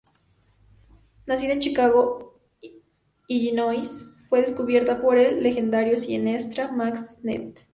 Nacida 1.27 1.53
en 1.53 1.59
Chicago, 1.59 2.41
Illinois, 3.27 4.15
fue 4.29 4.41
"descubierta" 4.41 4.99
por 4.99 5.19
el 5.19 5.43
legendario 5.43 5.95
cineasta 5.95 6.71
Mack 6.71 6.95
Sennett. 6.95 7.59